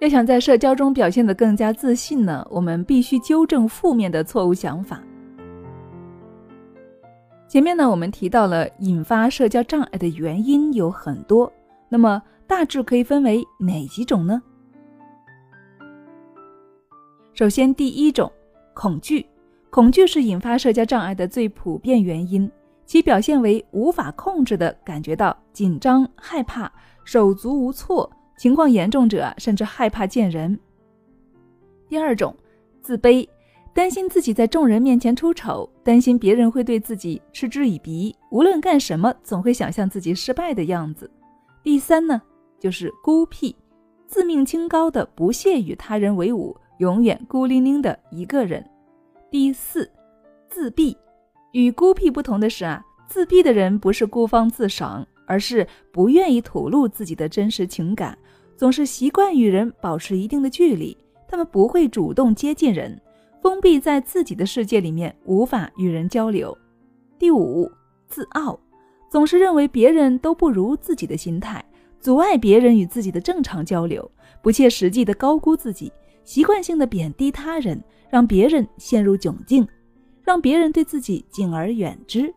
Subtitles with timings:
[0.00, 5.02] 要想在社交中表现得更加自信呢，我们必须纠正负面的错误想法。
[7.48, 11.52] 前面呢，我们提到了引发社交障碍的原因有很多，
[11.88, 14.40] 那么大致可以分为哪几种呢？
[17.34, 18.30] 首先，第一种，
[18.74, 19.26] 恐惧。
[19.70, 22.50] 恐惧是引发社交障碍的最普遍原因，
[22.86, 26.70] 其表现为无法控制的感觉到紧张、害怕、
[27.04, 28.10] 手足无措。
[28.38, 30.58] 情况严重者甚至害怕见人。
[31.88, 32.34] 第二种，
[32.80, 33.28] 自卑，
[33.74, 41.10] 担心自己在众人面前出丑，担心别人会对自己嗤之以鼻，无论干什么总会想象自己失败的样子。
[41.64, 42.22] 第三呢，
[42.60, 43.56] 就是孤僻，
[44.06, 48.64] 自命清高的不屑与他人为伍，永远孤零零的一个人。
[49.30, 49.90] 第四，
[50.48, 50.96] 自闭，
[51.52, 55.04] 与孤僻不同的是啊，自闭的人不是孤芳自赏。
[55.28, 58.16] 而是不愿意吐露自己的真实情感，
[58.56, 60.96] 总是习惯与人保持一定的距离。
[61.28, 62.98] 他们不会主动接近人，
[63.42, 66.56] 封闭在自己的世界里面，无法与人交流。
[67.18, 67.70] 第五，
[68.06, 68.58] 自傲，
[69.10, 71.62] 总是认为别人都不如自己的心态，
[72.00, 74.10] 阻碍别人与自己的正常交流，
[74.42, 75.92] 不切实际的高估自己，
[76.24, 79.68] 习惯性的贬低他人，让别人陷入窘境，
[80.22, 82.32] 让别人对自己敬而远之。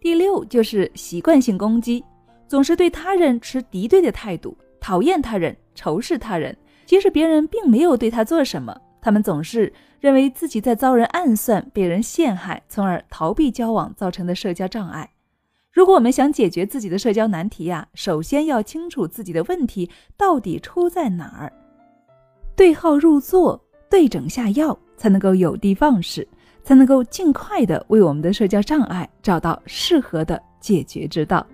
[0.00, 2.04] 第六就是习惯性攻击，
[2.46, 15.10] 总是对他人持敌对的态度，讨厌他人，仇视他人，即使别人并没有对他做什么，他们总是认为自己在遭人暗算，被人陷害，从而逃避交往造成的社交障碍。
[15.72, 21.52] 如果我们想解决自己的社交难题呀，首先要清楚自己的问题到底出在哪儿，
[22.56, 26.26] 对号入座，对症下药，才能够有的放矢。
[26.62, 31.46] 才能够尽快的为我们的社交障碍找到适合的解决之道。